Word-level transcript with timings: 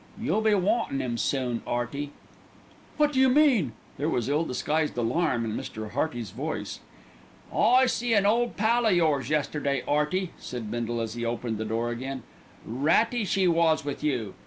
"You'll 0.19 0.41
be 0.41 0.55
wantin' 0.55 0.99
'im 0.99 1.15
soon, 1.19 1.61
'Earty." 1.67 2.09
"What 2.97 3.13
do 3.13 3.19
you 3.19 3.29
mean?" 3.29 3.73
There 3.97 4.09
was 4.09 4.29
ill 4.29 4.43
disguised 4.45 4.97
alarm 4.97 5.45
in 5.45 5.55
Mr. 5.55 5.91
Hearty's 5.91 6.31
voice. 6.31 6.79
"I 7.55 7.85
see 7.85 8.13
an 8.15 8.25
ole 8.25 8.49
pal 8.49 8.87
o' 8.87 8.89
yours 8.89 9.29
yesterday, 9.29 9.83
'Earty," 9.87 10.31
said 10.39 10.71
Bindle 10.71 11.01
as 11.01 11.13
he 11.13 11.23
opened 11.23 11.59
the 11.59 11.65
door 11.65 11.91
again. 11.91 12.23
"Ratty 12.65 13.25
she 13.25 13.47
was 13.47 13.85
with 13.85 14.03
you. 14.03 14.33